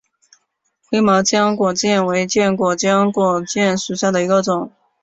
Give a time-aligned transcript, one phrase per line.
[0.89, 4.71] 灰毛浆果楝为楝科浆果楝属下的一个种。